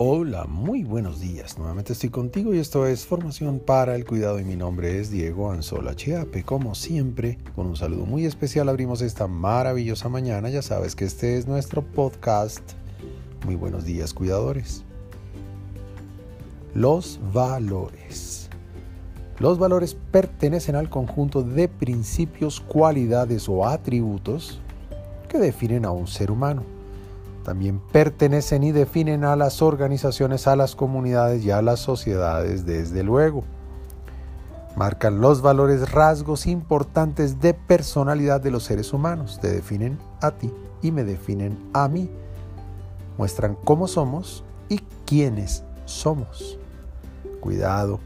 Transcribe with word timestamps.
Hola, 0.00 0.44
muy 0.44 0.84
buenos 0.84 1.20
días. 1.20 1.58
Nuevamente 1.58 1.92
estoy 1.92 2.10
contigo 2.10 2.54
y 2.54 2.60
esto 2.60 2.86
es 2.86 3.04
Formación 3.04 3.58
para 3.58 3.96
el 3.96 4.04
Cuidado 4.04 4.38
y 4.38 4.44
mi 4.44 4.54
nombre 4.54 5.00
es 5.00 5.10
Diego 5.10 5.50
Anzola 5.50 5.96
Chiape. 5.96 6.44
Como 6.44 6.76
siempre, 6.76 7.36
con 7.56 7.66
un 7.66 7.74
saludo 7.74 8.06
muy 8.06 8.24
especial 8.24 8.68
abrimos 8.68 9.02
esta 9.02 9.26
maravillosa 9.26 10.08
mañana. 10.08 10.50
Ya 10.50 10.62
sabes 10.62 10.94
que 10.94 11.04
este 11.04 11.36
es 11.36 11.48
nuestro 11.48 11.82
podcast. 11.82 12.62
Muy 13.44 13.56
buenos 13.56 13.84
días, 13.84 14.14
cuidadores. 14.14 14.84
Los 16.76 17.18
valores. 17.32 18.50
Los 19.40 19.58
valores 19.58 19.96
pertenecen 20.12 20.76
al 20.76 20.90
conjunto 20.90 21.42
de 21.42 21.66
principios, 21.66 22.60
cualidades 22.60 23.48
o 23.48 23.66
atributos 23.66 24.60
que 25.28 25.38
definen 25.38 25.84
a 25.84 25.90
un 25.90 26.06
ser 26.06 26.30
humano 26.30 26.77
también 27.48 27.80
pertenecen 27.92 28.62
y 28.62 28.72
definen 28.72 29.24
a 29.24 29.34
las 29.34 29.62
organizaciones, 29.62 30.46
a 30.46 30.54
las 30.54 30.76
comunidades 30.76 31.42
y 31.42 31.50
a 31.50 31.62
las 31.62 31.80
sociedades, 31.80 32.66
desde 32.66 33.02
luego. 33.02 33.42
Marcan 34.76 35.22
los 35.22 35.40
valores, 35.40 35.90
rasgos 35.90 36.46
importantes 36.46 37.40
de 37.40 37.54
personalidad 37.54 38.42
de 38.42 38.50
los 38.50 38.64
seres 38.64 38.92
humanos. 38.92 39.38
Te 39.40 39.50
definen 39.50 39.98
a 40.20 40.32
ti 40.32 40.52
y 40.82 40.92
me 40.92 41.04
definen 41.04 41.58
a 41.72 41.88
mí. 41.88 42.10
Muestran 43.16 43.56
cómo 43.64 43.88
somos 43.88 44.44
y 44.68 44.80
quiénes 45.06 45.64
somos. 45.86 46.58
Cuidado, 47.40 47.98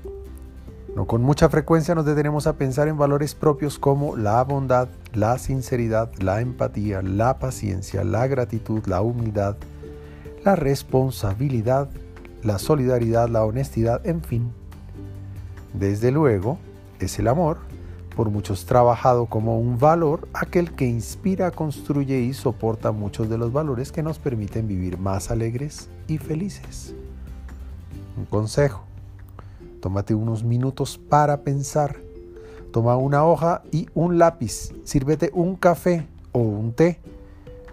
no 0.94 1.06
con 1.06 1.22
mucha 1.22 1.48
frecuencia 1.48 1.94
nos 1.94 2.04
detenemos 2.04 2.46
a 2.46 2.56
pensar 2.56 2.86
en 2.86 2.98
valores 2.98 3.34
propios 3.34 3.78
como 3.78 4.16
la 4.16 4.44
bondad, 4.44 4.88
la 5.14 5.38
sinceridad, 5.38 6.12
la 6.18 6.42
empatía, 6.42 7.00
la 7.00 7.38
paciencia, 7.38 8.04
la 8.04 8.26
gratitud, 8.26 8.84
la 8.86 9.00
humildad, 9.00 9.56
la 10.44 10.54
responsabilidad, 10.54 11.88
la 12.42 12.58
solidaridad, 12.58 13.30
la 13.30 13.44
honestidad, 13.44 14.06
en 14.06 14.22
fin. 14.22 14.52
Desde 15.72 16.10
luego, 16.10 16.58
es 17.00 17.18
el 17.18 17.28
amor, 17.28 17.58
por 18.14 18.28
muchos 18.28 18.66
trabajado 18.66 19.24
como 19.24 19.58
un 19.58 19.78
valor, 19.78 20.28
aquel 20.34 20.72
que 20.72 20.86
inspira, 20.86 21.52
construye 21.52 22.20
y 22.20 22.34
soporta 22.34 22.92
muchos 22.92 23.30
de 23.30 23.38
los 23.38 23.50
valores 23.50 23.92
que 23.92 24.02
nos 24.02 24.18
permiten 24.18 24.68
vivir 24.68 24.98
más 24.98 25.30
alegres 25.30 25.88
y 26.06 26.18
felices. 26.18 26.94
Un 28.18 28.26
consejo 28.26 28.91
Tómate 29.82 30.14
unos 30.14 30.44
minutos 30.44 30.96
para 30.96 31.42
pensar. 31.42 31.96
Toma 32.70 32.96
una 32.96 33.24
hoja 33.24 33.64
y 33.72 33.88
un 33.94 34.16
lápiz. 34.16 34.70
Sírvete 34.84 35.32
un 35.34 35.56
café 35.56 36.06
o 36.30 36.38
un 36.38 36.72
té. 36.72 37.00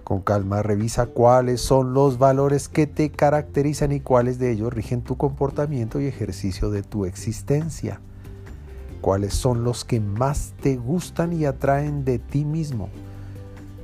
Con 0.04 0.22
calma 0.22 0.64
revisa 0.64 1.06
cuáles 1.06 1.62
son 1.62 1.94
los 1.94 2.18
valores 2.18 2.68
que 2.68 2.88
te 2.88 3.12
caracterizan 3.12 3.92
y 3.92 4.00
cuáles 4.00 4.40
de 4.40 4.52
ellos 4.52 4.74
rigen 4.74 5.04
tu 5.04 5.18
comportamiento 5.18 6.02
y 6.02 6.08
ejercicio 6.08 6.72
de 6.72 6.82
tu 6.82 7.06
existencia. 7.06 8.02
Cuáles 9.02 9.36
son 9.36 9.64
los 9.64 9.86
que 9.86 10.00
más 10.00 10.56
te 10.64 10.78
gustan 10.78 11.32
y 11.32 11.46
atraen 11.46 12.06
de 12.06 12.18
ti 12.18 12.44
mismo. 12.44 12.90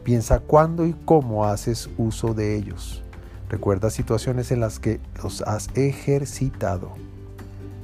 Piensa 0.03 0.39
cuándo 0.39 0.87
y 0.87 0.95
cómo 1.05 1.45
haces 1.45 1.91
uso 1.99 2.33
de 2.33 2.55
ellos. 2.55 3.03
Recuerda 3.49 3.91
situaciones 3.91 4.51
en 4.51 4.61
las 4.61 4.79
que 4.79 4.99
los 5.21 5.43
has 5.43 5.69
ejercitado 5.75 6.93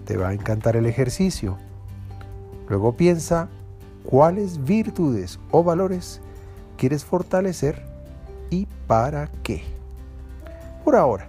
te 0.06 0.18
va 0.18 0.30
a 0.30 0.34
encantar 0.34 0.76
el 0.76 0.86
ejercicio. 0.86 1.58
Luego 2.70 2.96
piensa 2.96 3.50
cuáles 4.04 4.64
virtudes 4.64 5.40
o 5.52 5.64
valores 5.64 6.22
quieres 6.78 7.06
fortalecer 7.06 7.84
y 8.50 8.68
para 8.88 9.30
qué. 9.44 9.64
Por 10.84 10.96
ahora, 10.96 11.28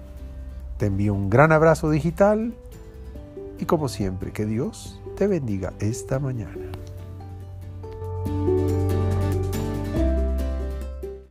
te 0.79 0.87
envío 0.87 1.15
un 1.15 1.31
gran 1.31 1.53
abrazo 1.53 1.91
digital 1.91 2.55
y 3.59 3.65
como 3.65 3.89
siempre, 3.89 4.33
que 4.33 4.45
Dios 4.45 5.01
te 5.17 5.29
bendiga 5.29 5.73
esta 5.79 6.19
mañana. 6.19 6.82